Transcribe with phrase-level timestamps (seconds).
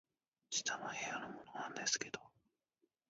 [0.49, 2.19] 「下の部屋のものなんですけど」